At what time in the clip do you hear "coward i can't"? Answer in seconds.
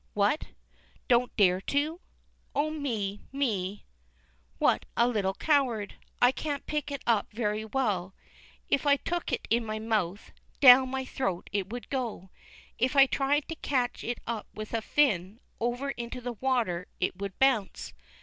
5.35-6.65